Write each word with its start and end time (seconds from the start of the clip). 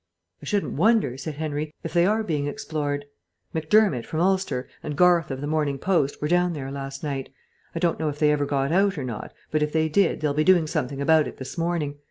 "I 0.41 0.45
shouldn't 0.45 0.73
wonder," 0.73 1.15
said 1.15 1.35
Henry, 1.35 1.75
"if 1.83 1.93
they 1.93 2.07
are 2.07 2.23
being 2.23 2.47
explored. 2.47 3.05
Macdermott, 3.53 4.07
from 4.07 4.19
Ulster, 4.19 4.67
and 4.81 4.95
Garth 4.95 5.29
of 5.29 5.41
the 5.41 5.45
Morning 5.45 5.77
Post, 5.77 6.23
were 6.23 6.27
down 6.27 6.53
there 6.53 6.71
last 6.71 7.03
night. 7.03 7.29
I 7.75 7.79
don't 7.79 7.99
know 7.99 8.09
if 8.09 8.17
they 8.17 8.31
ever 8.31 8.47
got 8.47 8.71
out 8.71 8.97
or 8.97 9.03
not, 9.03 9.31
but 9.51 9.61
if 9.61 9.71
they 9.73 9.89
did 9.89 10.21
they'll 10.21 10.33
be 10.33 10.43
doing 10.43 10.65
something 10.65 10.99
about 11.03 11.27
it 11.27 11.37
this 11.37 11.55
morning. 11.55 11.99